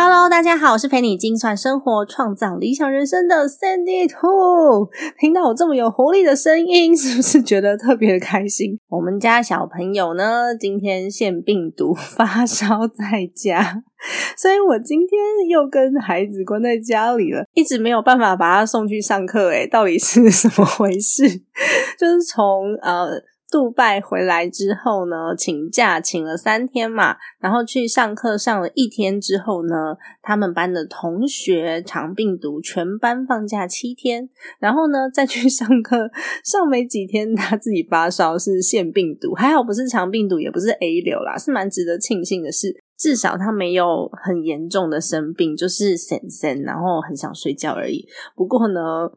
[0.00, 4.88] Hello，大家好，我是陪你精算生活、创造理想人生的 Sandy Two。
[5.18, 8.78] 听到我这么有活力的声音，是不是觉得特别的开心？
[8.90, 13.82] 我们家小朋友呢，今天腺病毒发烧在家，
[14.38, 19.48] 所以我今天又跟孩子关在家里了，一直没有办法把他送去上课。
[19.48, 21.28] 诶到底是什么回事？
[21.98, 23.20] 就是从呃。
[23.50, 36.10] 杜拜回来之后呢，请假请了三天嘛，然后去上课上了一天之后呢，他们班的同学长病毒，全班放假七天，然后呢再去上课
[36.44, 48.06] 上没几天，他自己发烧是腺病毒，还好不是长病毒，也不是 A 流啦，是蛮值得庆幸的是，至少他没有很严重的生病，就是神神，然后很想睡觉而已。
[48.36, 49.10] 不过呢。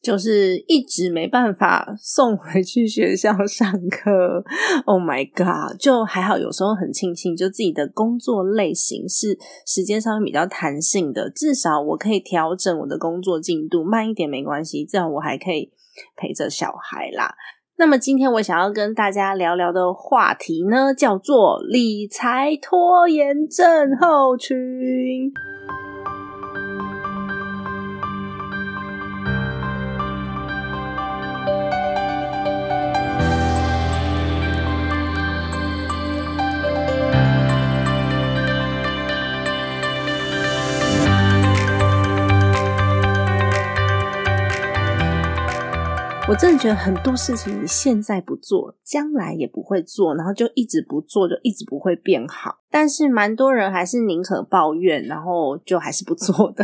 [0.00, 4.44] 就是一直没办法送回去学校上课。
[4.86, 5.78] Oh my god！
[5.78, 15.72] 就还好，有时候很庆幸，就自己的工作类型是时间上面比较弹性的，至少我可以调整我的工作进度，慢一点没关系，这样我还可以
[16.16, 17.34] 陪着小孩啦。
[17.76, 25.32] 那么今天我想要跟大家聊聊的话题呢，叫做理财拖延症候群。
[46.28, 52.58] 我真的觉得很多事情你现在不做，将来也不会做，然后就一直不做，就一直不会变好。
[52.70, 56.62] 但是蛮多人还是宁可抱怨，然后就还是不做的，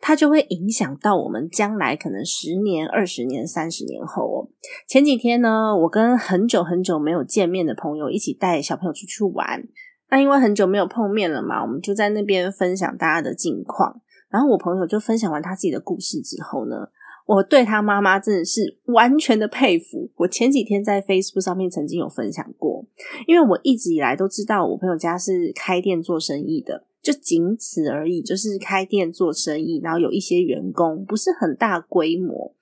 [0.00, 4.48] 它就会影响到我们将来可能十年、二十年、三十年后哦。
[4.88, 9.62] 前几天呢，我跟很久很久没有见面的朋友一起带小朋友出去玩，
[10.08, 14.00] 那因为很久没有碰面了嘛，我们就在那边分享大家的近况。
[14.30, 16.88] 然后我朋友就分享完他自己的故事之后呢。
[17.26, 20.10] 我对他妈妈真的是完全的佩服。
[20.16, 22.84] 我前几天在 Facebook 上面曾经有分享过，
[23.26, 32.54] 因为我一直以来都知道我朋友家是开店做生意的，就仅此而已，就是开店做生意，然后有一些员工，不是很大规模，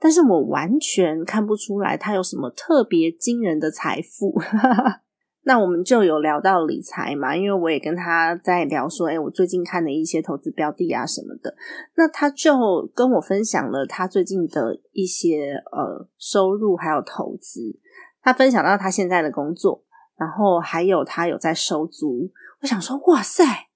[0.00, 4.40] 但是我完全看不出来他有什么特别惊人的财富。
[5.48, 11.56] 那我们就有聊到理财嘛，因为我也跟他在聊说，哎，我最近看的一些投资标的啊什么的。
[11.96, 17.78] 那他就跟我分享了他最近的一些呃收入还有投资。
[18.20, 19.82] 他分享到他现在的工作，
[20.18, 22.30] 然后还有他有在收租。
[22.60, 23.67] 我想说，哇塞！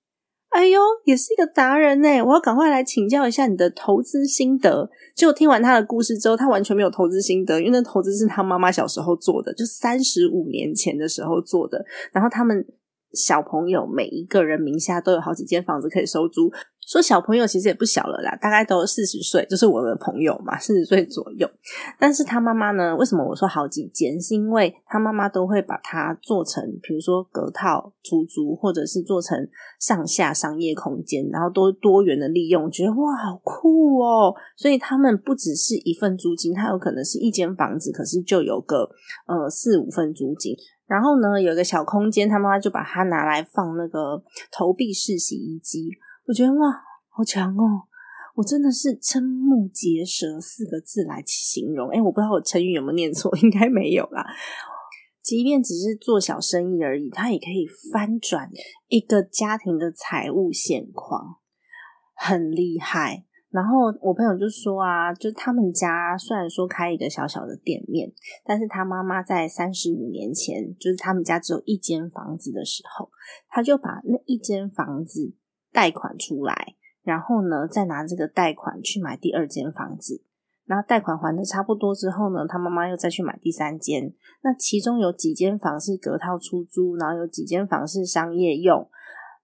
[0.52, 2.22] 哎呦，也是一个达人呢！
[2.22, 4.90] 我要赶快来请教一下你的投资心得。
[5.14, 11.82] 结果听完他的故事之后，他完全没有投资心得，因为那投资是他妈妈小时候做的，就三十五年前的时候做的。
[12.12, 12.66] 然后他们
[13.14, 16.50] 小朋友每一个人名下都有好几间房子可以收租。
[16.87, 21.48] 说小朋友其实也不小了啦，大概都四十岁，就是我的朋友嘛，四十岁左右。
[21.98, 22.94] 但是他妈妈呢？
[22.97, 24.20] 为什么我说好几间？
[24.20, 29.38] 是因为他妈妈都会把它做成，比如说隔套出租，或者是做成
[29.81, 32.69] 上下商业空间，然后多多元的利用。
[32.70, 34.34] 觉得哇，好酷哦！
[34.56, 38.91] 所以他们不只是一份租金，他有可能是一间房子，可是就有个
[39.26, 40.54] 呃四五份租金。
[40.87, 45.88] 然后呢，有一个小空间，他妈妈就把它拿来放那个投币式洗衣机。
[46.26, 47.88] 我觉得哇，好强哦！
[48.34, 51.88] 我真的是瞠目结舌四个字来形容。
[51.90, 54.24] 哎，我不知道我成语有没有念错， 应该没有啦。
[55.22, 58.50] 即便只是做小生意而已，它也可以翻转
[58.88, 61.40] 一个家庭的财务现况，
[62.14, 63.26] 很厉害。
[63.50, 68.10] 然后我朋友就说啊，就他们家虽然说开一个小小的店面，
[68.44, 73.10] 但是他妈妈在三十五年前，就是他们家只有一间房子的时候，
[73.48, 75.34] 他就把那一间房子。
[75.72, 80.22] 贷款出来，然后呢，再拿这个贷款去买第二间房子。
[80.64, 84.14] 然后贷款还的差不多之后呢，他妈妈又再去买第三间。
[84.42, 88.88] 那其中有几间房是隔套出租，然后有几间房是商业用，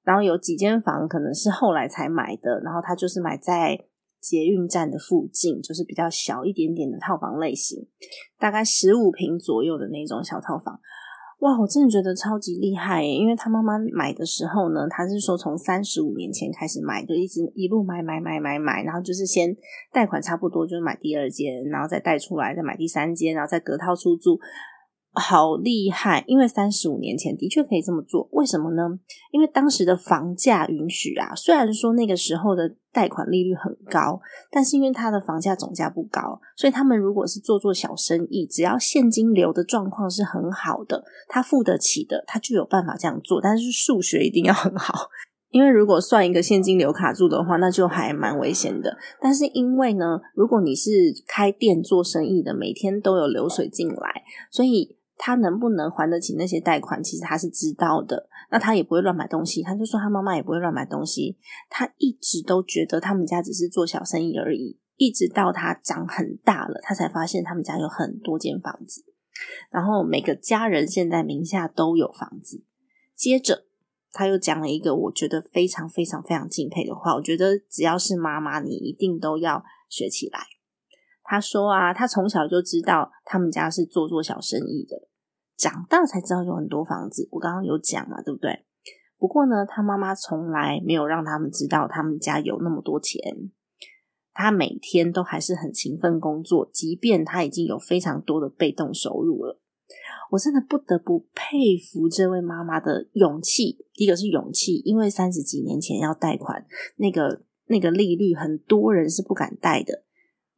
[0.05, 2.61] 然后有几间房可能是后来才买的。
[2.61, 3.87] 然后他就是买在
[4.21, 7.89] 捷运站的附近，就是比较小一点点的套房类型，
[8.39, 10.81] 大概十五平左右的那种小套房。
[11.41, 13.15] 哇，我真的觉得超级厉害耶！
[13.15, 19.57] 因为他妈妈买的时候呢，他是说从三十五年前开始买，就一直一路买买买买买，然后就是先
[19.93, 24.37] 贷款差不多，就是买第二间，然后再贷出来，再买第三间，然后再隔套出租。
[25.19, 26.25] 好厉害！
[26.27, 28.83] 因为三十五年前的确可以这么做，为什么呢？
[29.33, 31.35] 因为当时的房价允许啊。
[31.35, 34.21] 虽然说那个时候的贷款利率很高，
[34.51, 43.41] 但是因为他的房价总价不高，所以他们如果是做做小生意，只要现金流的状况是很好的，他付得起的，他就有办法这样做。
[43.41, 45.09] 但是数学一定要很好，
[45.51, 48.97] 因为如果算一个现金流卡住的话，那就还蛮危险的。
[49.21, 50.91] 但是因为呢，如果你是
[51.27, 54.98] 开店做生意的，每天都有流水进来，所以。
[55.19, 57.03] 他能不能还得起那些贷款？
[57.03, 58.31] 其实他是知道的。
[58.51, 59.63] 那他也不会乱买东西。
[59.63, 61.37] 他就说他妈妈也不会乱买东西。
[61.69, 64.79] 他一直都觉得他们家只是做小生意而已。
[64.97, 69.05] 一直到他长很大了，他才发现他们家有很多间房子，
[69.71, 72.65] 然后每个家人现在名下都有房子。
[73.15, 73.67] 接着
[74.11, 77.15] 他又讲了一个我觉得非常非常非常敬佩的话。
[77.15, 80.41] 我觉得只要是妈妈，你一定都要学起来。
[81.23, 85.08] 他说啊，他从小就知道他们家是做做小生意的。
[85.59, 88.65] 长大才知道有很多房子，我刚刚有讲嘛，对不对？
[89.19, 93.21] 不过呢，他妈妈从来没有让他们知道他们家有那么多钱。
[94.33, 99.61] 他每天都还是很勤奋工作，即便他已经有非常多的被动收入了。
[100.31, 103.85] 我真的不得不佩服这位妈妈的勇气。
[103.95, 106.65] 第一个是勇气，因为三十几年前要贷款，
[106.99, 110.05] 那个那个利率，很多人是不敢贷的。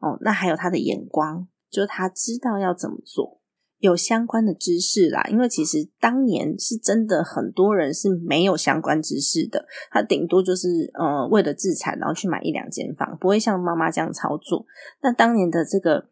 [0.00, 3.41] 哦，那还有他的眼光，就是他知道要怎么做。
[3.81, 14.67] 有相关的知识啦，因为其实当年是真的很多人是没有相关知识的，他顶多就是呃为了自产，然后去买一两间房，不会像妈妈这样操作。
[15.03, 16.11] 那当年的这个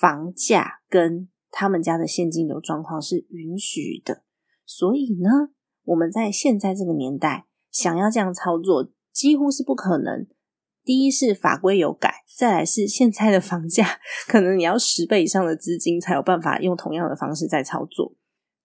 [0.00, 4.22] 房价跟他们家的现金流状况是允许的，
[4.64, 5.50] 所以呢，
[5.84, 10.26] 我们在现在这个年代想要这样操作，几乎是不可能。
[10.90, 18.16] 第一是法规有改，再来是现在的房价，可能你要十倍以上的资金才有办法用同样的方式在操作。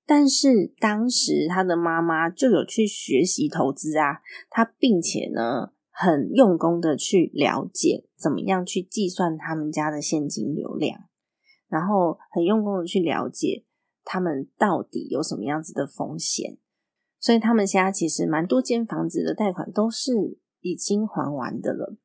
[0.08, 11.02] 但是当时他的妈妈就有去学习投资啊，他并且呢很用功的去了解怎么样去计算他们家的现金流量，
[11.68, 13.66] 然后很用功的去了解
[14.04, 16.58] 他们到底有什么样子的风险。
[17.20, 21.96] 所以他们家其实蛮多间房子的贷款都是已经还完的了。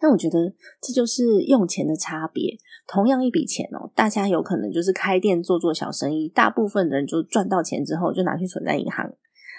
[0.00, 2.56] 但我觉得这就是用钱的差别。
[2.86, 9.12] 同样一笔钱哦，大家有可能就是开店做做小生意，大部分人就赚到钱之后就拿去存在银行。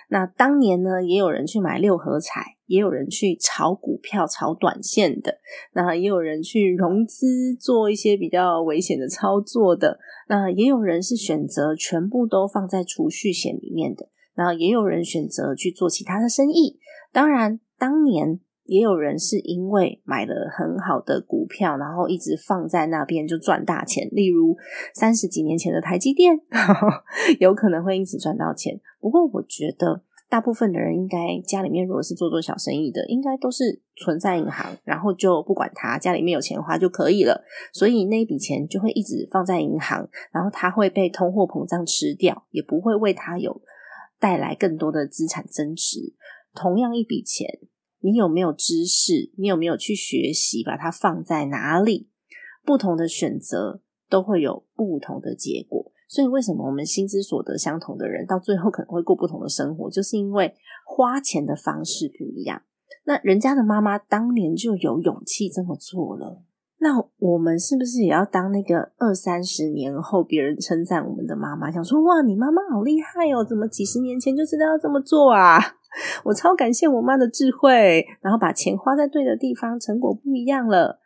[0.09, 5.37] 那当年呢，也有人去买六合彩，也有人去炒股票、炒短线的，
[5.73, 16.79] 那也有人去融资做一些比较危险的操作的，那也有人是选择全部都放在储蓄险里面的，那也有人选择去做其他的生意。
[17.13, 18.41] 当然，当年。
[18.71, 24.07] 也有人是因为买了很好的股票，然后一直放在那边就赚大钱。
[24.13, 24.55] 例如
[24.93, 26.39] 三十几年前的台积电，
[27.41, 28.79] 有可能会因此赚到钱。
[29.01, 37.43] 不过，我觉得大部分的人应该家里面如果是做做小生意的，应该都是存在银行，然后就不管它，家里面有钱花就可以了。
[37.73, 43.61] 所以那一笔钱就会一直放在银行，然后它会被通货膨胀吃掉，也不会为它有
[44.17, 46.13] 带来更多的资产增值。
[46.55, 47.59] 同样一笔钱。
[48.01, 49.31] 你有没有知识？
[49.37, 50.63] 你有没有去学习？
[50.63, 52.09] 把它放在哪里？
[52.65, 55.91] 不同的选择都会有不同的结果。
[56.07, 59.89] 所以，为什么我们薪资所得相同的人，到最后可能会过不同的生活？
[59.89, 60.53] 就是因为
[60.85, 62.63] 花钱的方式不一样。
[63.05, 66.43] 那人家的妈妈当年就有勇气这么做了。
[66.79, 75.59] 那我们是不是也要当那个二三十年后别人称赞我们的妈妈，想说哇，你妈妈好厉害哦，怎么几十年前就知道要这么做啊？
[76.23, 80.99] 我超感谢我妈的智慧，然后把钱花在对的地方，成果不一样了。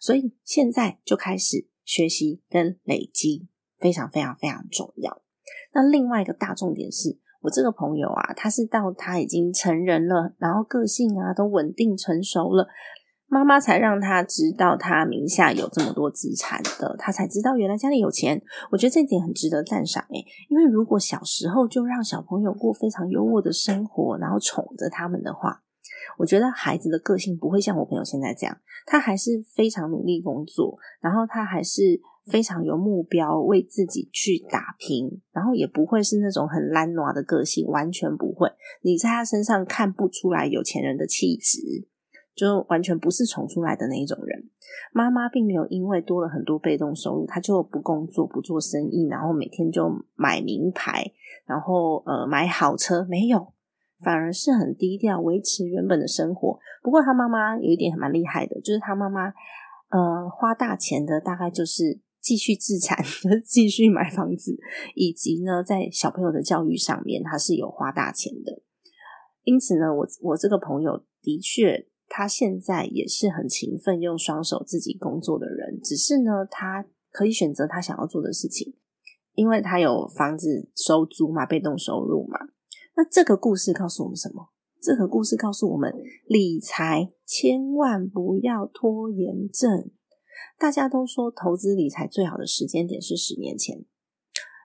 [0.00, 5.22] 所以现在就开始学习跟累积，非常非常非常重要。
[5.72, 12.68] 那另外一个大重点是我这个朋友啊，他是到他已经成人了，然后个性啊都稳定成熟了。
[13.32, 18.42] 妈妈才让他知道他名下有这么多资产的，他才知道原来家里有钱。
[18.70, 25.62] 我觉得这点很值得赞赏诶，因为如果小时候就让小朋友过非常优渥的生活，然后宠着他们的话，
[26.18, 38.52] 我觉得孩子的个性不会像我朋友现在这样，他还是非常努力工作，然后他还是非常有目标，为自己去打拼，然后也不会是那种很懒惰的个性，完全不会。
[38.82, 41.88] 你在他身上看不出来有钱人的气质。
[42.34, 44.50] 就完全不是宠出来的那一种人。
[44.92, 51.12] 妈妈并没有因为多了很多被动收入，她就不工作、不做生意，然后每天就买名牌，
[51.46, 53.52] 然后呃买好车，没有，
[54.00, 56.58] 反而是很低调，维持原本的生活。
[56.82, 59.28] 不过他妈妈有一点蛮厉害的，就是他妈妈
[59.90, 62.98] 呃花大钱的大概就是继续自产，
[63.44, 64.58] 继续买房子，
[64.94, 68.62] 以及呢在小朋友的教育上面，他是有花大钱的。
[69.44, 75.80] 因此呢，我我这个朋友的确，他现在也是很勤奋，用双手自己工作的人。
[75.80, 78.74] 只是呢，他可以选择他想要做的事情，
[79.34, 82.38] 因为他有房子收租嘛，被动收入嘛。
[82.96, 84.50] 那这个故事告诉我们什么？
[84.82, 85.90] 这个故事告诉我们，
[86.26, 89.90] 理财千万不要拖延症。
[90.58, 93.86] 大家都说投资理财最好的时间点是十年前，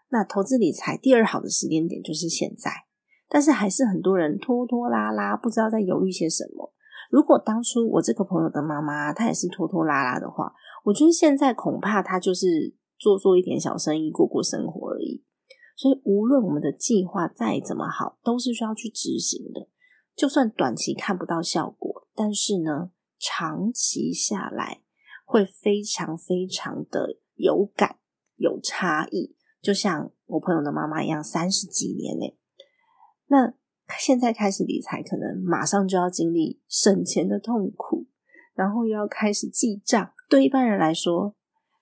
[0.09, 2.71] 那投资理财第二好的时间点就是现在。
[3.29, 6.73] 但是还是很多人拖拖拉拉，不知道在犹豫些什么。
[7.09, 15.23] 如果当初我这个朋友的妈妈她也是拖拖拉拉的话，我觉得现在恐怕她就是做做一点小生意，过过生活而已。
[15.75, 19.69] 所以无论我们的计划再怎么好，都是需要去执行的。
[20.15, 24.81] 就算短期看不到效果，但是呢，长期下来
[25.23, 27.97] 会非常非常的有感
[28.35, 29.35] 有差异。
[29.61, 32.35] 就像我朋友的妈妈一样，三十几年呢。
[33.27, 33.53] 那
[33.99, 38.05] 现在开始理财，可能马上就要经历省钱的痛苦，
[38.53, 40.11] 然后又要开始记账。
[40.29, 41.35] 对一般人来说，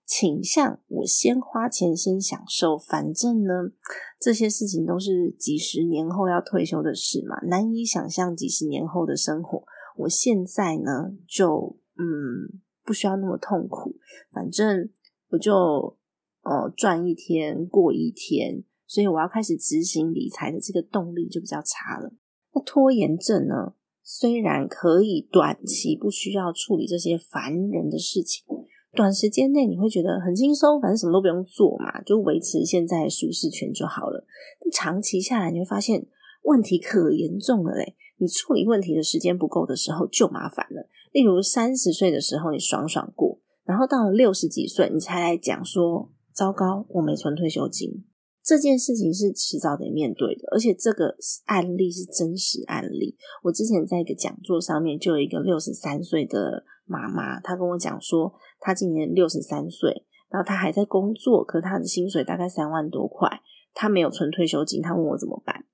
[0.06, 3.72] 倾向我先花钱先享受，反正呢
[4.20, 9.64] 这些事情都是几十年后要退休的事嘛，难以想象几十年后的生活。
[9.98, 13.96] 我现在呢就嗯不需要那么痛苦，
[14.32, 14.90] 反正
[15.30, 15.98] 我就
[16.44, 18.64] 呃赚一天过一天。
[18.88, 22.14] 所以我要开始执行理财的这个动力就比较差了。
[22.54, 23.74] 那拖延症呢？
[24.08, 28.46] 虽然可以短期不需要处理这些烦人的事情，
[28.94, 34.26] 短时间内你会觉得很轻松，反正什么都不用做嘛，就维持现在舒适圈就好了。
[34.72, 36.06] 长期下来，你会发现
[36.44, 37.96] 问题可严重了嘞。
[38.18, 40.88] 你处理问题的时间不够的时候，就麻烦了。
[41.12, 48.06] 例如三十岁的时候你爽爽过，然后到了六十几岁，你才来讲说：糟糕，我没存退休金。
[48.46, 53.18] 这件事情是迟早得面对的，而且这个案例是真实案例。
[53.42, 63.42] 我之前在一个讲座上面，就有一个六十三岁的妈妈，她跟我讲说，她今年六十三岁，然后她还在工作，可她的薪水大概三万多块，
[63.74, 65.66] 她没有存退休金，她问我怎么办？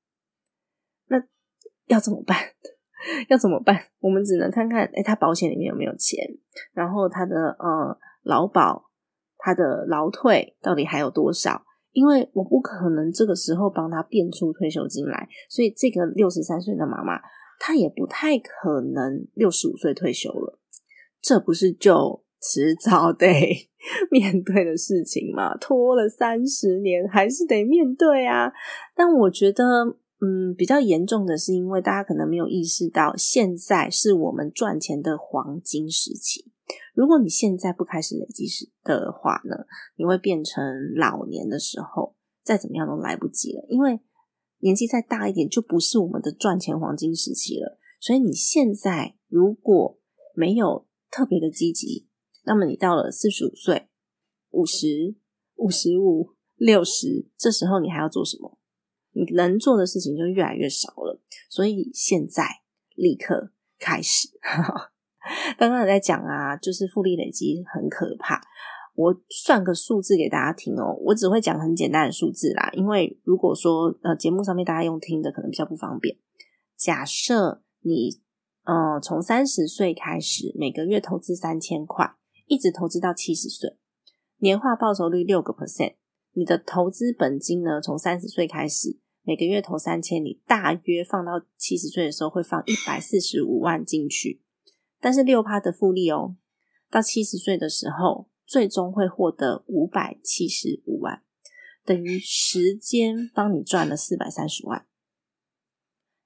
[1.08, 1.22] 那
[1.88, 2.38] 要怎么办？
[3.28, 3.78] 要怎么办？
[4.00, 6.26] 我们只能看看，哎，她保险里面有没有钱，
[6.72, 8.90] 然后她的呃劳保、
[9.38, 11.66] 她的劳退到底还有多少？
[11.94, 17.20] 因为我不可能这个时候帮他变出退休金来，所以这个六十三岁的妈妈，
[17.60, 20.60] 她也不太可能六十五岁退休了。
[21.22, 23.28] 这不是就迟早得
[24.10, 25.56] 面对的事情吗？
[25.58, 28.52] 拖了三十年，还是得面对啊。
[28.96, 29.64] 但我觉得，
[30.22, 36.52] 嗯，比较严重的是，因为大家可能没有意识到，现在是我们赚钱的黄金时期。
[36.94, 40.64] 如果你现在不开始累积时的话呢，你会变成
[40.96, 43.66] 老年的时候，再怎么样都来不及了。
[43.70, 44.00] 因为
[44.60, 47.80] 年纪再大一点，就不是我们的赚钱黄金时期了。
[48.00, 50.00] 所以你现在如果
[50.36, 52.08] 没有特别的积极，
[52.44, 53.88] 那么你到了四十五岁、
[54.50, 55.16] 五十
[55.56, 58.58] 五、十五、六十，这时候你还要做什么？
[59.14, 61.22] 你能做的事情就越来越少了。
[61.50, 62.44] 所以现在
[62.96, 64.30] 立刻开始。
[65.58, 68.42] 刚刚也在讲啊，就是复利累积很可怕。
[68.94, 76.18] 我算个数字给大家听哦，我只会讲很简单的数字啦，因为如果说呃节目上面大家用听的可能比较不方便。
[76.76, 78.20] 假设你
[78.66, 82.16] 呃从三十岁开始，每个月投资三千块，
[82.48, 83.78] 一直投资到七十岁，
[84.40, 85.96] 年化报酬率六个 percent，
[86.34, 94.42] 你的投资本金呢从三十岁开始，每个月投三千，你大约放到七十岁的时候会放一百四十五万进去。
[95.02, 96.38] 但是六趴的复利哦，
[96.90, 101.24] 到七十岁的时候，最终会获得五百七十五万，
[101.84, 104.86] 等于时间帮你赚了四百三十万。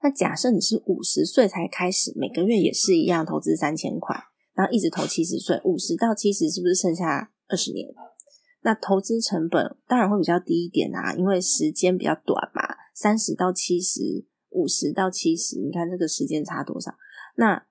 [0.02, 4.14] 那假设你是五十岁才开始，每个月也是一样投资三千块，
[4.54, 7.88] 然后一直投七十岁，五十到七十是不是剩下二十年？
[8.62, 12.76] 那投资成本当然会比较低一点啊，因为时间比较短嘛。
[12.94, 16.94] 三十到七十，五十到七十，你看这个时间差多少？
[17.36, 17.65] 那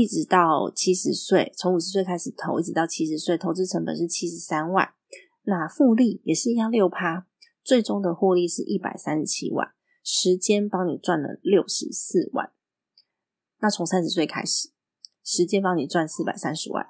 [0.00, 4.94] 一直到七十岁，从五十岁开始投，一直到七十岁，投资成本是七十三万。
[5.42, 7.26] 那复利也是一样六趴，
[7.62, 12.50] 最终的获利是一百三十七万，时间帮你赚了六十四万。
[13.58, 14.70] 那从三十岁开始，
[15.22, 16.86] 时间帮你赚四百三十万，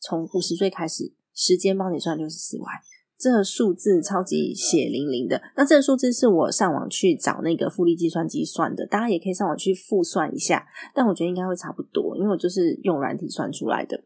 [0.00, 2.72] 从五十岁开始，时间帮你赚六十四万。
[3.18, 5.40] 这数字超级血淋淋的。
[5.56, 10.66] 那这个数字是我上网去找那个复利计算机算的，大家也可以上网去复算一下。
[10.94, 14.02] 但我觉得应该会差不多，因为我就是用软体算出来的。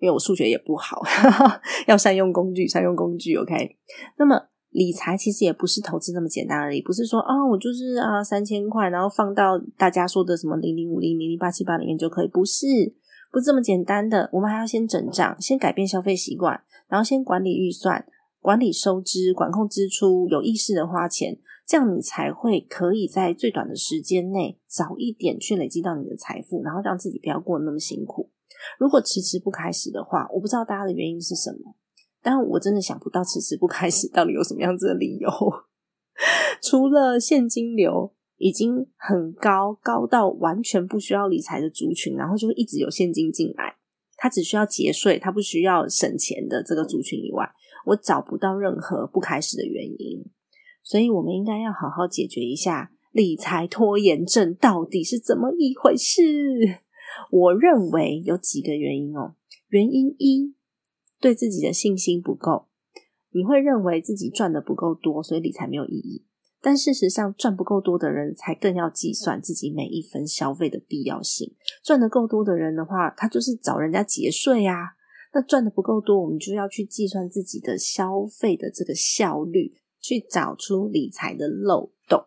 [0.00, 1.00] 因为我数学也不好，
[1.86, 3.36] 要善用工具，善用工具。
[3.36, 3.76] OK，
[4.18, 4.38] 那么
[4.70, 12.66] 理财其实也不是投资那么简单而已，不是说啊，我就是啊三千块，然后放到大家说的什么零零五零零零八七八里面就可以，不是，
[13.32, 14.28] 不是这么简单的。
[14.32, 18.04] 我们还要先整账，先改变消费习惯，然后先管理预算。
[18.44, 28.30] 管理收支、管控支出，有意识的花钱，这样你才会可以在最短的时间内早一点去累积到你的财富，然后让自己不要过得那么辛苦。
[28.78, 31.74] 如果迟迟不开始的话，我不知道大家的原因是什么，
[32.20, 35.30] 但我真的想不到迟迟不开始到底有什么样子的理由。
[36.60, 43.76] 除了现金流已经很高，高到完全不需要理财的族群，然后就会一直有现金进来，
[44.18, 47.50] 他只需要节税，他不需要省钱的这个族群以外。
[47.86, 50.24] 我找不到任何不开始的原因，
[50.82, 56.22] 所以我们应该要好好解决一下理财拖延症到底是怎么一回事。
[57.30, 59.34] 我认为有几个原因哦。
[59.68, 60.54] 原因一，
[61.20, 62.66] 对自己的信心不够，
[63.32, 66.24] 你会认为自己赚的不够多，所以理财没有意义。
[66.60, 71.54] 但事实上，赚不够多的人才更要计算自己每一分消费的必要性。
[71.82, 74.94] 赚的够多的人的话，他就是找人家节税啊。
[75.34, 82.26] 那赚的不够多，我们就要去计算自己的消费的这个效率，去找出理财的漏洞。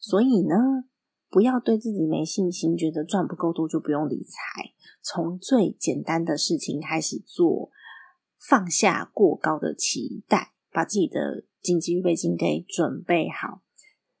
[0.00, 0.56] 所以呢，
[1.30, 4.72] 不要对自己没信心，觉得赚不够多就不用理财。
[5.00, 7.70] 从最简单的事情开始做，
[8.36, 13.62] 放下过高的期待，把自己的紧急预备金给准备好，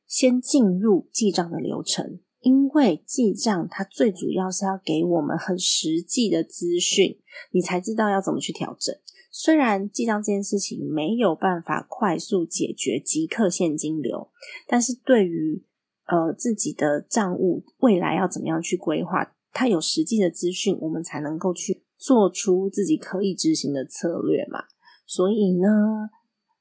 [0.06, 2.20] 先进入记账的流程。
[2.40, 7.18] 因为记账，它最主要是要给我们很实际的资讯，
[7.50, 8.94] 你才知道要怎么去调整。
[9.30, 14.30] 虽然记账这件事情没有办法快速解决即刻现金流，
[14.66, 15.64] 但是对于
[16.06, 24.64] 呃自己的账务未来要怎么样去规划，它有实际的资讯，我们才能够去做出自己可以执行的策略嘛。
[25.06, 26.10] 所以呢，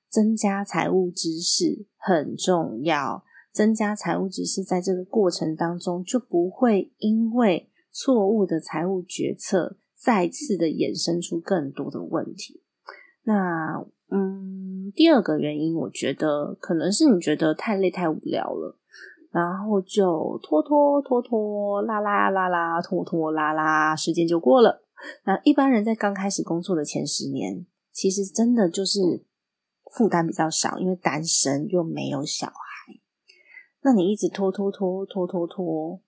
[0.10, 3.24] 增加财务知识很重要。
[3.58, 12.62] 增加财务知识，在这个过程当中就不会因为错误的财务决策再次的衍生出更多的问题。
[13.24, 18.78] 那嗯，第二个原因，我觉得可能是你觉得太累太无聊了，
[19.32, 24.84] 然后就拖拖拖拖拉拉拉拉拖拖拉拉，时间就过了。
[25.26, 29.26] 那一般人在刚开始工作的前十年，其实真的就是
[29.92, 32.67] 负担比较少，因为单身又没有小孩。
[33.88, 36.02] 那你一直拖拖拖拖拖拖，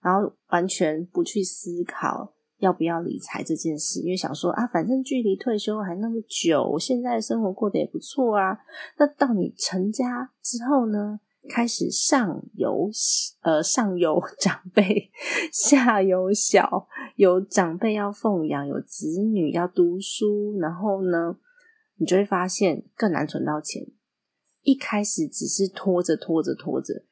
[0.00, 8.58] 然后完全不去思考要不要理财这件事，因为想说啊，反正距离退休还那么久，我现在生活过得也不错啊。
[8.96, 12.88] 那到你成家之后呢，开始上有
[13.42, 15.10] 呃上有 长辈，
[15.52, 21.36] 下有小，有长辈要奉养，有子女要读书，然后呢，
[21.98, 23.86] 你就会发现更难存到钱。
[24.62, 27.04] 一开始只是拖着拖着拖着。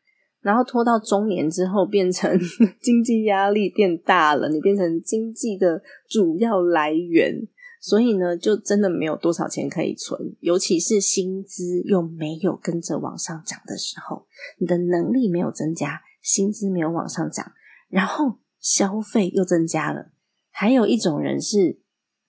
[0.46, 2.38] 然后拖到中年之后，变成
[2.80, 7.48] 经济压力变大了，你变成经济的主要来源，
[7.80, 14.28] 所以呢，就真的没有多少钱可以存，尤其是薪资又没有跟着往上涨的时候，
[14.61, 17.50] 你的能力没有增加，薪资没有往上涨，
[17.88, 20.12] 然后消费又增加了。
[20.52, 21.80] 还有一种人是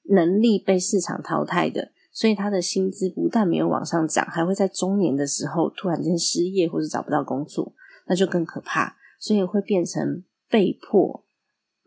[0.10, 7.76] 能力被市场淘汰的，所以他的薪资不但没有往上涨，还会在中年的时候突然间失业或者找不到工作。
[8.08, 11.24] 那就更可怕，所以会变成被迫，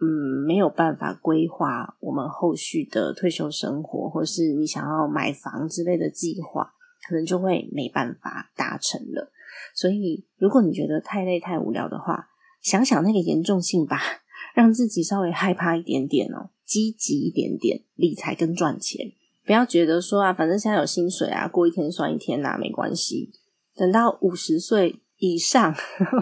[0.00, 6.74] 嗯，没有办法规划我们后续的退休生活，或是你想要买房之类的计划，
[7.08, 9.32] 可能就会没办法达成了。
[9.74, 12.28] 所以，如果你觉得太累、太无聊的话，
[12.62, 13.98] 想想那个严重性吧，
[14.54, 19.12] 让自己稍微害怕一点点哦，积极一点点，理财跟赚钱，
[19.44, 23.32] 不要觉得说啊，反正现在有薪水啊，过一天算一天呐，没关系。
[23.74, 25.00] 等到五十岁。
[25.20, 25.72] 以上，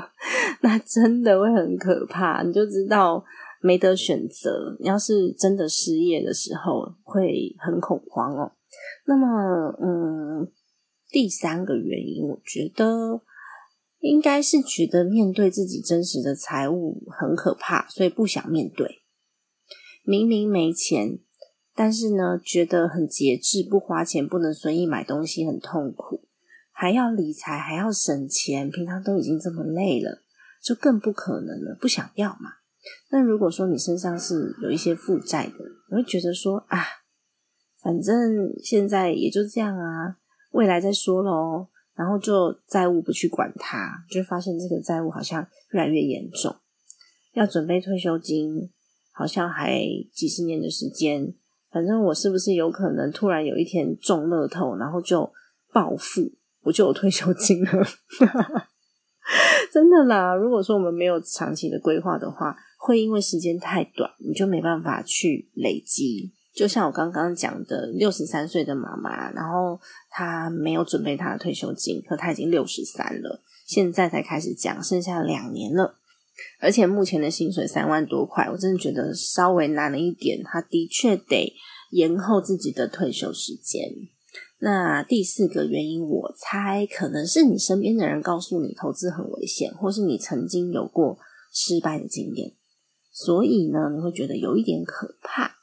[0.61, 3.25] 那真的会很可怕，你就知道
[3.63, 4.77] 没得选择。
[4.81, 8.53] 要是真的失业的时候，会很恐慌哦。
[9.07, 10.53] 那么，嗯，
[11.09, 13.23] 第三个原因，我觉得
[14.01, 19.03] 应该是觉得面对自己真实的财务很可怕，所以不想面对。
[20.05, 21.19] 明明没钱，
[21.75, 26.28] 但是呢，觉得很节制，不花钱，不能随意买东西，很痛苦。
[26.81, 30.23] 还要理财，还要省钱，平常都已经这么累了，
[30.62, 31.77] 就更不可能了。
[31.81, 32.53] 不想要嘛？
[33.11, 35.55] 那如果说你身上是有一些负债的，
[35.91, 36.79] 你会觉得说啊，
[37.83, 40.19] 反正现在也就这样啊，
[40.53, 41.67] 未来再说喽。
[41.97, 46.55] 然后就债务不去管它，就发现这个债务好像越来越严重。
[47.33, 48.71] 要准备退休金，
[49.11, 51.35] 好像还几十年的时间。
[51.73, 55.33] 反正我是不是有可能突然有一天中乐透，然后就
[55.73, 56.31] 暴富，
[56.68, 57.70] 我就有退休金了？
[59.72, 60.35] 真的啦！
[60.35, 66.33] 如果说我们没有长期的规划的话，会因为时间太短，你就没办法去累积。
[66.54, 69.78] 就像我刚刚讲的，六十三岁的妈妈，然后
[70.11, 75.98] 她没有准备她的退休金，可她已经六十三了，现在才开始讲，剩下两年了，
[76.61, 80.42] 而且目前的薪水三万多块，我真的觉得稍微难了一点。
[80.42, 81.54] 她的确得
[81.90, 83.83] 延后自己的退休时间。
[84.61, 91.18] 那第四个原因，我猜可能是你身边的人告诉你投资很危险，或是你曾经有过
[91.53, 92.55] 失败的经验，
[93.12, 95.57] 所以呢，你会觉得有一点可怕。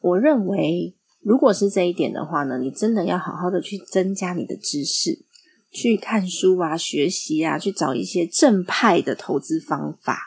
[0.00, 5.24] 我认为，如果是这一点的话呢，你真的要好好的去增加你的知识，
[5.70, 10.18] 去看书啊，学习啊，去找一些正派的投资方法。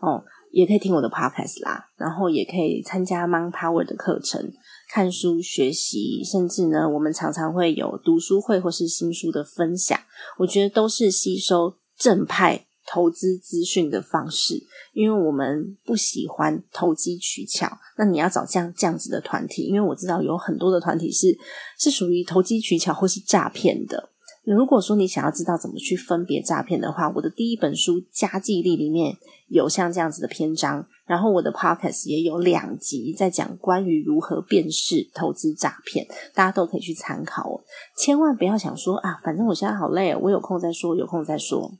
[0.00, 4.52] 哦，也可以听我的 podcast 啦，然后也可以参加 Mon Power 的课程，
[4.88, 9.98] 看书学习，甚至呢，我们常常会有读书会或是新书的分享，
[10.38, 12.66] 我觉得都是吸收正派。
[12.86, 17.78] 投资资讯的方式，因为我们不喜欢投机取巧。
[17.96, 21.34] 那你要找这样这样子的团体，因为我知道有很多的团体是
[21.78, 24.10] 是属于投机取巧或是诈骗的。
[24.44, 29.16] 如果说你想要知道怎么去分别诈骗的话，我的第一本书《家计力》里面
[29.48, 37.64] 有像这样子的篇章，然后我的 podcast 也有两集在讲关于如何辨识投资诈骗，大家都可以去参考哦。
[37.98, 41.72] 千万不要想说啊，反正我现在好累，我有空再说，有空再说。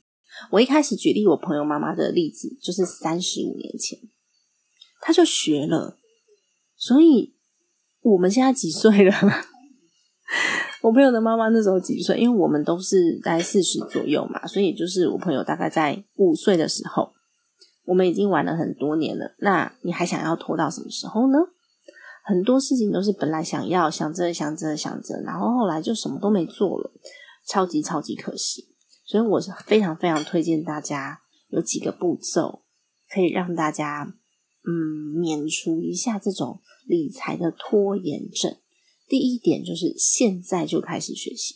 [0.49, 3.99] 我一开始举例我朋友妈妈的例子，就是三十五年前，
[5.01, 5.99] 他就学了，
[6.75, 7.35] 所以
[8.01, 9.13] 我们现在几岁了？
[10.85, 12.19] 我朋友的妈妈那时候几岁？
[12.19, 17.11] 因为我们都是在四十左右嘛，所以就是我朋友大概在五岁的时候，
[17.85, 19.33] 我们已经玩了很多年了。
[19.39, 21.39] 那你还想要拖到什么时候呢？
[22.23, 26.91] 很多事情都是本来想要想着想着想着，然后后来就什么都没做了，
[27.47, 28.65] 超级超级可惜。
[29.07, 32.61] 所以我是非常非常推荐大家有几个步骤，
[33.09, 34.13] 可以让大家
[34.67, 38.55] 嗯免除一下这种理财的拖延症。
[39.07, 41.55] 第一点就是现在就开始学习，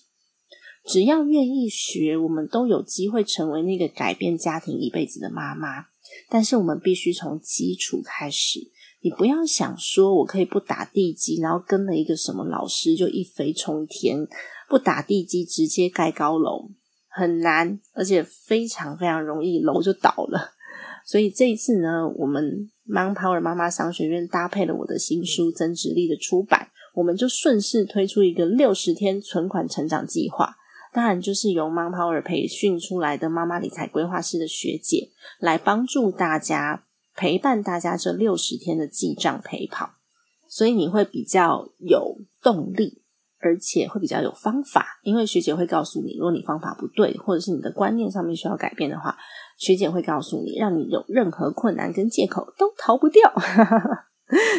[0.86, 5.88] 只要愿意学，我们都有机会成为那个改变家庭一辈子的妈妈。
[6.30, 8.60] 但是我们必须从基础开始，
[9.02, 14.28] 你不要想说我可以不打地基，然后跟了一个什么老师就一飞冲天，
[14.68, 16.72] 不打地基直接盖高楼。
[17.12, 20.52] 很难，而且非常非常容易，楼就倒了。
[21.06, 26.69] 所以这一次呢，我们 Mon Power 妈妈商学院搭配了我的新书《增值力》的出版，
[27.00, 30.58] 我们就顺势推出一个六十天存款成长计划。
[30.92, 35.10] 当然，就是由 Mon Power 培训出来的妈妈理财规划师的学姐
[35.40, 36.84] 来帮助大家，
[37.16, 39.92] 陪伴大家这六十天的记账陪跑，
[40.48, 43.04] 所以你会比较有动力。
[43.42, 49.18] 而且会比较有方法，因为学姐会告诉你，如果你方法不对，或者是你的观念上面需要改变的话，
[49.58, 53.32] 学姐会告诉你，让你有任何困难跟借口都逃不掉。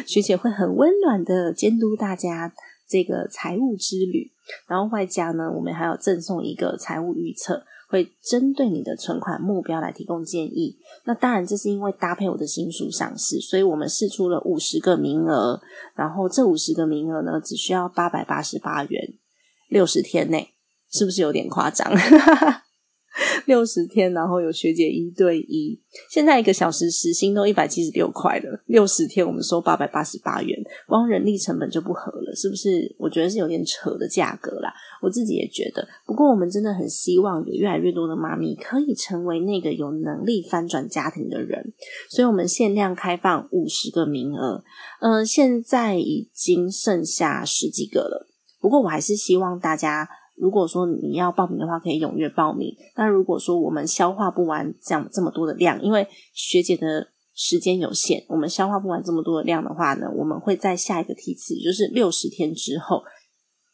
[0.06, 2.52] 学姐会很温暖的监督大家
[2.88, 4.30] 这个财务之旅，
[4.68, 7.64] 然后外加呢，我们还要赠送一个财务预测。
[7.88, 10.78] 会针对你的存款目标来提供建议。
[11.06, 15.60] 那当然，这是因为搭配我的新书上市，所以我们试出了五十个名额。
[15.96, 19.14] 然后这五十个名额呢，只需要八百八十八元，
[19.68, 20.54] 六十天内，
[20.88, 21.90] 是不是有点夸张？
[23.46, 28.62] 六十天，然后有学姐一对一，现在一个小时时薪都一百七十六块了。
[28.66, 32.94] 六十天我们收八百八十八元，光人力成本就不合了，是不是？
[32.98, 34.72] 我觉得是有点扯的价格啦。
[35.02, 41.72] 我自己也觉得，不过我们真的很希望有越来越多的妈咪可以成为那个有能力翻转家庭的人，
[42.08, 44.62] 所以我们限量开放五十个名额。
[45.00, 48.28] 嗯，现在已经剩下十几个了，
[48.60, 50.08] 不过我还是希望大家。
[50.40, 52.74] 如果说你要报名的话，可以踊跃报名。
[52.96, 63.02] 那如果说我们消化不完这样这么多的量，因为学姐的时间有限，我们消化不完这么多的量的话呢，我们会在下一个梯次，就是六十天之后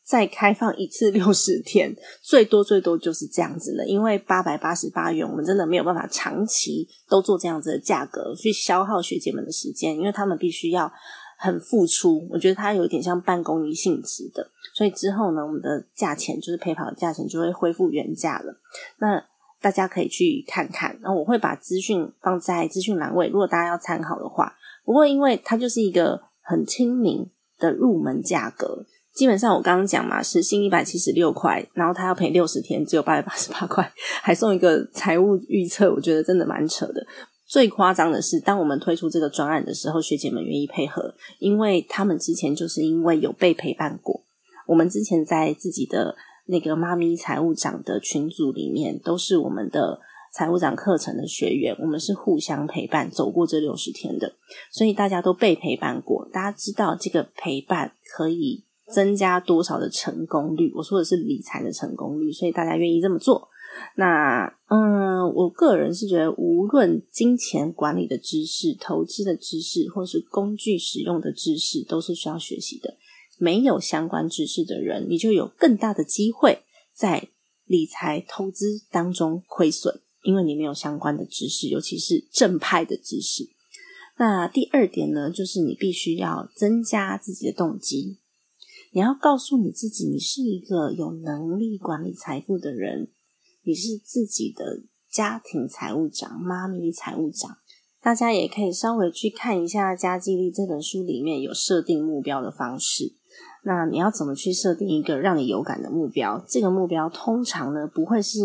[0.04, 3.86] 再开放一次 六十天，最多最多就是这样子了。
[3.86, 10.92] 因为八百八十八元，我们真的没有办法长期都做这样子的价格去消耗学姐们的时间，因为他们必须要。
[11.36, 18.60] 很付出，我觉得它有点像办公一性质的，所以之后呢，我们的价钱就是陪跑的价钱就会恢复原价了。
[18.98, 19.22] 那
[19.60, 20.98] 大家可以去看看。
[21.02, 24.54] 那我会把资讯放在资讯栏位，如果大家要参考的话。
[24.84, 37.04] 不过因为它就是一个很亲民的入门价格，基本上我刚刚讲嘛，时薪一百七十六块，然后他要赔六十天，只有八百八十八块， 还送一个财务预测，我觉得真的蛮扯的。
[37.46, 44.22] 最夸张的是，当我们推出这个专案的时候，学姐们愿意配合，因为他们之前就是因为有被陪伴过。
[44.66, 50.00] 我们之前在自己的那个妈咪财务长的群组里面，都是我们的
[50.32, 54.34] 财务长课程的学员，我们是互相陪伴走过这六十天的，
[54.72, 60.72] 所以大家都被陪伴过，大家知道这个陪伴可以增加多少的成功率。
[60.74, 63.48] 我说的是理财的成功率，所以大家愿意这么做。
[63.96, 72.96] 那嗯，我个人是觉得，无论金钱管理的知识、投资的知识，或是工具使用的知识，都是需要学习的。
[73.38, 76.62] 没有相关知识的人，你就有更大的机会
[76.92, 77.28] 在
[77.64, 83.48] 理财投资当中亏损，因为你没有相关的知识，尤其是正派的知识。
[84.18, 88.18] 那第二点呢，就是你必须要增加自己的动机，
[88.92, 93.10] 你要告诉你自己，你是一个有能力管理财富的人。
[93.66, 97.56] 你是自己的家庭财务长，妈咪财务长。
[98.00, 103.16] 大家也可以稍微去看一下《家计力》这本书里面有设定目标的方式。
[103.64, 106.44] 那你要怎么去设定一个让你有感的目标？
[106.48, 108.38] 这个目标通常呢不会是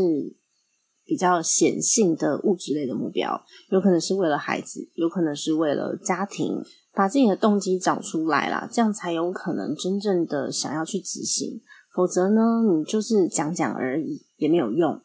[1.05, 6.63] 比较显性的物质类的目标，有可能是为了孩子，有可能是为了家庭，
[6.95, 11.62] 把自己的动机找出来啦，这样才有可能真正的想要去执行。
[11.93, 14.99] 否则呢，你就是讲讲而已，也没有用。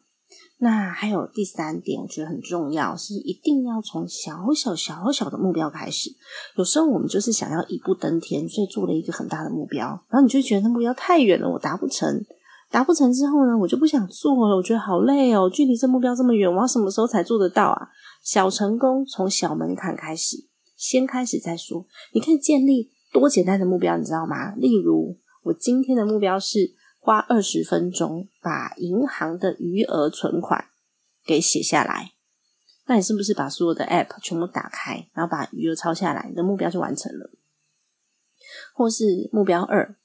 [0.59, 6.09] 那还有第三点，我觉得很重要，是一定要从小小小小的目标开始。
[6.55, 12.25] 有时候我们就是想要一步登天，所以做了一个很大的目标，然后你就觉得目标太远了，我达不成。
[12.71, 17.89] 达不成之后呢，我就不想做了，我觉得好累哦，距离这目标这么远，我要什么时候才做得到啊？
[18.23, 20.37] 小成功从小门槛开始，
[20.75, 21.85] 先开始再说。
[22.13, 24.55] 你可以建立多简单的目标，你知道吗？
[24.55, 26.75] 例如，我今天的目标是。
[27.07, 30.65] 花二十分钟把银行的余额存款
[31.25, 32.11] 给写下来，
[32.85, 37.31] 那你是不是把所有的 App 全部打开，然后把余额抄下来，你的目标就完成了？
[38.73, 39.95] 或是目标二，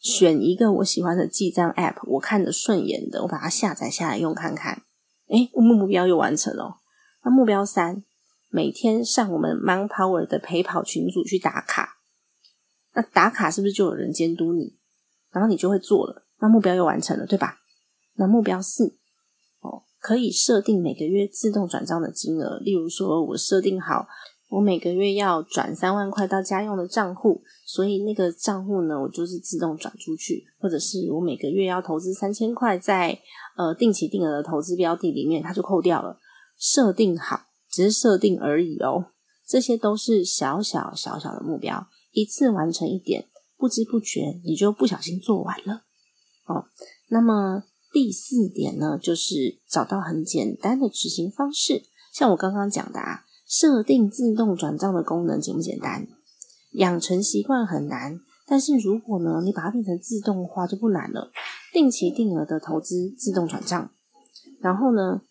[0.00, 4.82] 选一个我喜欢的记账 App，我看着顺眼的，我把它下载下来用看看。
[5.28, 6.80] 哎，我们目标又完成了。
[7.22, 8.02] 那目标三，
[8.50, 11.98] 每天上我们 Manpower 的陪跑群组去打卡，
[12.94, 14.80] 那打卡是不是就有人监督你？
[15.34, 16.24] 然后你就会做了。
[16.40, 17.58] 那目标又完成了，对吧？
[18.16, 18.96] 那目标四
[19.60, 22.58] 哦，可以设定每个月自动转账的金额。
[22.60, 24.06] 例如说，我设定好，
[24.50, 30.44] 我每个月要转三万块到家用的账户，所以那个账户呢，我就是自动转出去。
[30.60, 33.18] 或者是我每个月要投资三千块在
[33.56, 36.20] 呃定期定额的投资标的里面，它就扣掉了。
[36.56, 39.06] 设定好，只是设定而已哦。
[39.46, 43.26] 这些都是小小小小的目标，一次完成一点，
[43.64, 45.84] 不知不觉你就不小心做完了。
[46.44, 46.66] 哦，
[47.08, 47.62] 那么
[47.94, 51.84] 第四点呢，就是找到很简单的执行方式。
[52.12, 56.06] 像我刚刚讲的啊，设定自动转账的功能简不简单？
[56.72, 61.32] 养成习惯很难，但是如果呢，你把它变成自动化就不难了。
[61.72, 63.90] 定期定额的投资自动转账，
[64.60, 65.22] 然后呢，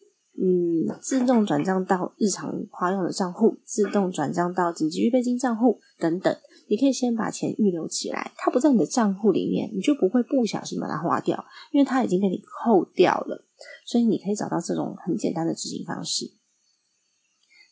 [0.42, 6.36] 嗯，自动转账到日常花用的账户，自动转账到紧急预备金账户等等。
[6.68, 13.46] 你可以先把钱预留起来，它不在你的账户里面，你就不会不小心把它花掉，因为它已经被你扣掉了。
[13.86, 16.32] 所以你可以找到这种很简单的执行方式。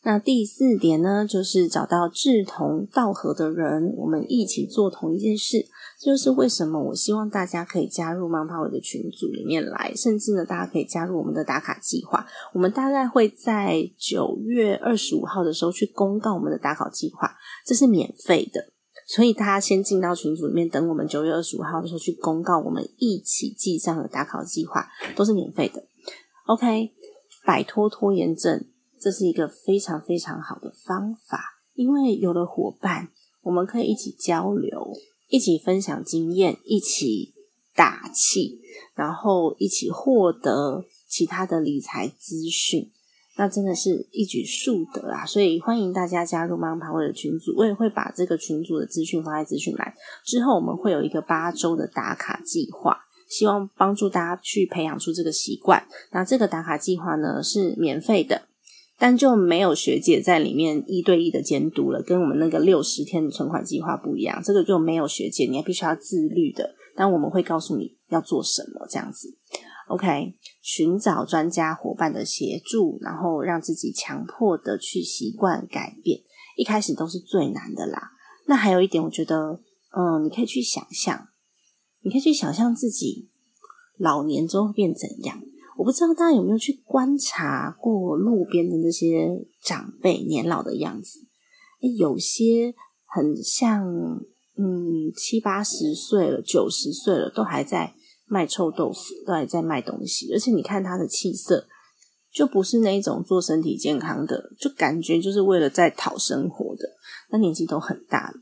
[0.04, 5.64] 那第四点呢，就是找到志同道合的人，我们一起做同一件事。
[6.00, 12.26] 这就是为什么我希望大家可以加入 m 怕 m 的群组里面来，甚至呢，大家可以加入我们的打卡计划。
[12.52, 18.72] 我们大概会在九月二十五号的时候去公告我们的打卡计划，这是免费的。
[19.06, 25.84] 所以大家先进到群组里面，等我们九月二十五号的时候去公告我们一起记账的打考计划，都是免费的。
[26.46, 26.92] OK，
[27.44, 28.66] 摆脱拖延症，
[29.00, 31.40] 这是一个非常非常好的方法，
[31.74, 33.08] 因为有了伙伴，
[33.42, 34.92] 我们可以一起交流，
[35.28, 37.34] 一起分享经验，一起
[37.74, 38.60] 打气，
[38.94, 42.90] 然后一起获得其他的理财资讯。
[43.36, 45.24] 那真的是一举数得啊！
[45.24, 49.94] 所以欢迎大家加入 Manpower 的群组，我也会把这个群组的资讯放在资讯栏。
[50.24, 55.86] 之后我们会有一个八周的打卡计划，希望帮助大家去培养出这个习惯。
[56.10, 58.42] 那这个打卡计划呢是免费的，
[58.98, 64.42] 但就没有学姐在里面一对一的监督了，跟我们那个六十天的存款计划不一样。
[64.44, 66.74] 这个就没有学姐，你还必须要自律的。
[66.94, 69.34] 但我们会告诉你要做什么，这样子。
[69.92, 76.22] OK，寻找专家伙伴的协助，然后让自己强迫的去习惯改变，
[76.56, 78.12] 一开始都是最难的啦。
[78.46, 79.60] 那还有一点，我觉得，
[79.94, 81.28] 嗯，你可以去想象，
[82.00, 83.28] 你可以去想象自己
[83.98, 85.42] 老年之后会变怎样。
[85.76, 91.20] 我不知道大家有没有去观察过路边的那些长辈年老的样子？
[91.98, 92.74] 有些
[93.04, 93.86] 很像，
[94.56, 97.94] 嗯，七八十岁了，九十岁了，都还在。
[98.32, 101.66] 卖臭豆腐都还在卖东西，而且你看他的气色，
[102.32, 106.88] 就不是那种做身体健康的，就感觉就是为了在讨生活的。
[107.30, 108.34] 那年纪都很大了。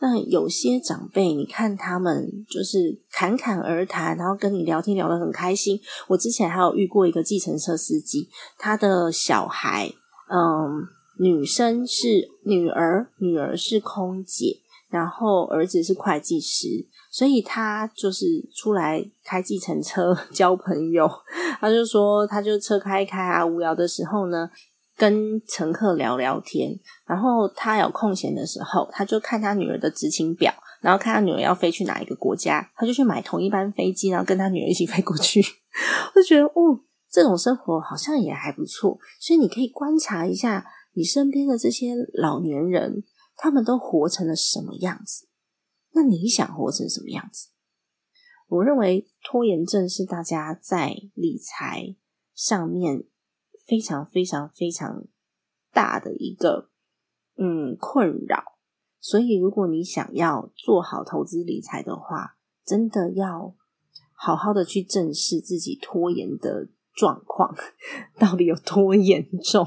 [0.00, 5.80] 那有些长辈，你看他们就是侃侃而谈，然后跟你聊天聊得很开心。
[6.08, 9.90] 我之前还有遇过一个计程车司机，他的小孩，
[10.30, 10.86] 嗯，
[11.18, 14.58] 女生是女儿，女儿是空姐，
[14.90, 16.86] 然后儿子是会计师。
[17.10, 21.08] 所以他就是出来开计程车 交朋友，
[21.60, 24.50] 他就说，他就车开开啊，无聊的时候呢，
[24.96, 26.78] 跟乘客聊聊天。
[27.06, 35.40] 然后他有空闲的时候，他就看他女儿的执勤表，然后看他女儿要飞去哪一个国家，他就去买同一班飞机，然后跟他女儿一起飞过去。
[36.14, 38.98] 我就觉得，哦，这种生活好像也还不错。
[39.18, 43.02] 所以你可以观察一下你身边的这些老年人，
[43.36, 45.27] 他们都活成了什么样子。
[45.98, 47.48] 那你想活成什么样子？
[48.46, 51.96] 我认为拖延症是大家在理财
[52.36, 53.02] 上面
[53.66, 55.08] 非常非常非常
[55.72, 56.70] 大的一个
[57.36, 58.44] 嗯困扰。
[59.00, 63.56] 所以，如果你想要做好投资理财的话，真的要
[64.12, 67.56] 好好的去正视自己拖延的状况
[68.20, 69.66] 到底有多严重。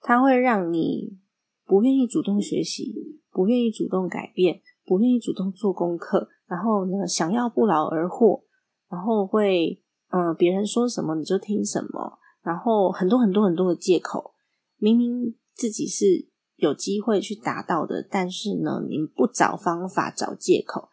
[0.00, 1.18] 它会让你
[1.66, 4.62] 不愿意主动学习，不愿意主动改变。
[4.90, 8.42] 不愿意主动做功课，然后呢，想要不劳而获，
[8.88, 14.34] 然后会嗯，别人说什么你就听什么，然后很多很多很多的借口，
[14.78, 20.88] 明明自己是有机会去达到的，但是呢，你不找方法找借口，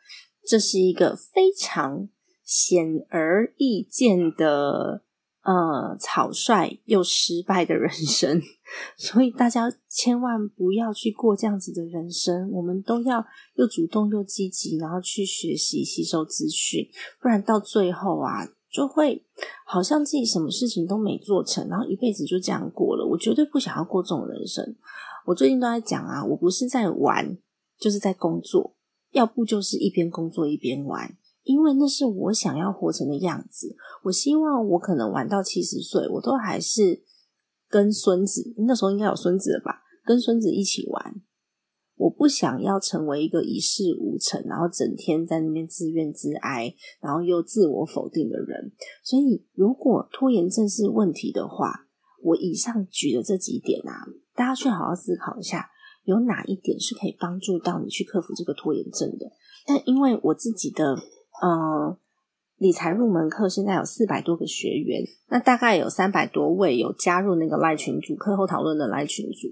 [0.45, 2.07] 这是一个非常
[2.43, 5.01] 显而易见的。
[5.47, 8.41] 呃，草率又失败的人生，
[8.99, 12.51] 所以大家千万不要去过这样子的人生。
[12.51, 16.85] 我们都要又主动又积极，然后去学习、吸收资讯，
[17.21, 19.23] 不然到最后啊，就会
[19.65, 23.07] 好像自己什么事情都没做成，然后一辈子就这样过了。
[23.07, 24.75] 我绝对不想要过这种人生。
[25.25, 27.37] 我最近都在讲啊，我不是在玩，
[27.79, 28.75] 就是在工作，
[29.13, 31.15] 要不就是一边工作一边玩。
[31.47, 33.75] 因为那是我想要活成的样子。
[34.03, 37.03] 我希望我可能玩到七十岁，我都还是
[37.69, 39.81] 跟孙子，那时候应该有孙子了吧？
[40.05, 41.21] 跟孙子一起玩。
[41.95, 48.71] 我不想要成为一个一事无成，然后整天在那边自怨自哀，然后又自我否定的人。
[49.03, 51.87] 所以，如果拖延症是问题的话，
[52.23, 54.05] 我以上举的这几点啊，
[54.35, 55.69] 大家去好好思考一下，
[56.03, 59.31] 有哪一点是可以帮助到你去克服这个拖延症的？
[59.65, 60.97] 但因为我自己的。
[61.43, 61.97] 嗯，
[62.57, 69.47] 理财入门课现在有四百多个学员，那大概有三百多位有加入那个赖群组课后讨论的赖群组。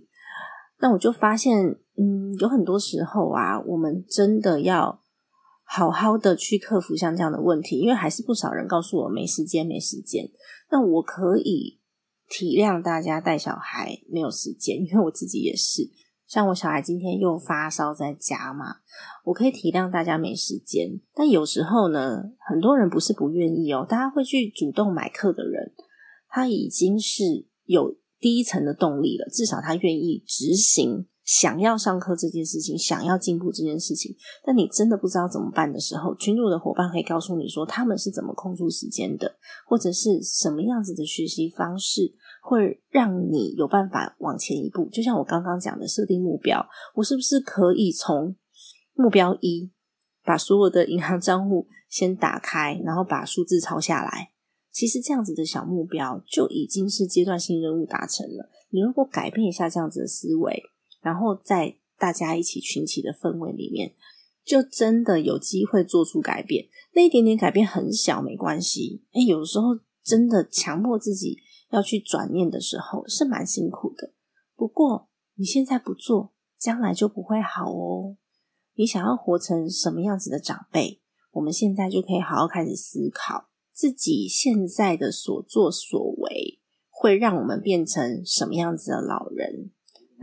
[0.80, 1.68] 那我就发现，
[1.98, 5.02] 嗯，有很多时候啊，我们真的要
[5.64, 10.30] 好好的去克服像这样的问题，因为还是不少人告诉我没时间，没时间。
[10.70, 11.80] 那我可以
[12.28, 15.84] 体谅大家带小孩没有时间，因为我自己也是。
[16.28, 18.78] 像我小孩今天又发烧在家嘛，
[19.26, 25.74] 我可以体谅大家没时间，但有时候呢，很多人不是不愿意哦，大家会去主动买课的人，
[26.30, 34.16] 他已经是有第一层的动力了，至少他愿意执行想要上课这件事情，想要进步这件事情。
[34.44, 39.36] 但你真的不知道怎么办的时候，群主的伙伴可以告诉你说他们是怎么控住时间的，
[39.68, 42.16] 或者是什么样子的学习方式。
[42.48, 48.36] 会让你有办法往前一步，就像我刚刚讲的，设定目标，我是不是可以从
[48.94, 49.72] 目标一
[50.24, 54.30] 把所有的银行账户先打开，然后把数字抄下来？
[54.72, 58.52] 其实这样子的小目标就已经是阶段性任务达成了。
[58.70, 60.62] 你如果改变一下这样子的思维，
[61.02, 63.92] 然后在大家一起群起的氛围里面，
[64.46, 66.68] 就真的有机会做出改变。
[66.94, 69.02] 那一点点改变很小，没关系。
[69.14, 71.40] 哎，有时候真的强迫自己。
[71.76, 74.14] 要去转念的时候是蛮辛苦的，
[74.56, 78.16] 不过你现在不做，将来就不会好哦。
[78.76, 81.02] 你想要活成什么样子的长辈？
[81.32, 89.72] 我们现在就可以好好开始思考自己现在的所作所为，会让我们变成什么样子的老人？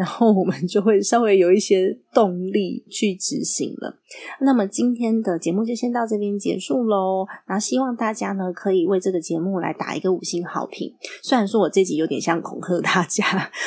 [0.02, 3.96] 然后我们就会稍微有一些动力去执行了。
[4.40, 7.24] 那么今天的节目就先到这边结束喽。
[7.46, 10.92] 然后希望大家呢可以为这个节目来打一个五星好评。
[11.22, 13.22] 虽然说我这集有点像恐吓大家，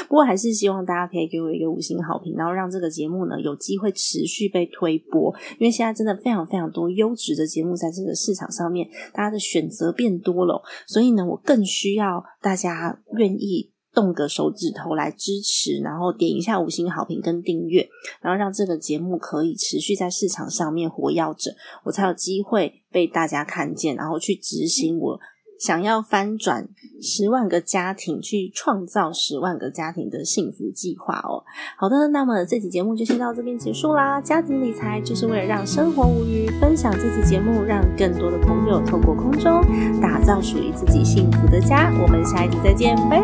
[0.09, 5.33] 不过还是希望大家可以给我一个五星好评，然后让这个节目呢有机会持续被推播。
[5.57, 13.74] 因为现在真的非常非常多优质的节目在这个市场上面，大家的选择变多了，所以呢，我更需要大家愿意。
[13.95, 17.89] 动个手指头来支持，然后点一下五星好评跟订阅，
[18.21, 25.19] 然后让这个节目可以持续在市场上面活跃着，我才有机会被大家看见，然后去执行我。
[25.57, 26.67] 想要翻转
[27.05, 31.45] 十万个家庭，去创造十万个家庭的幸福计划哦。
[31.77, 34.19] 好的，那么这期节目就先到这边结束啦。
[34.19, 39.61] 家庭理财就是为了让生活无虞，分享这期节目，让更多的朋友透过空中
[40.01, 41.93] 打造属于自己幸福的家。
[42.01, 43.21] 我们下一集再见，拜！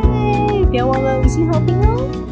[0.72, 2.31] 别忘了五星好评哦。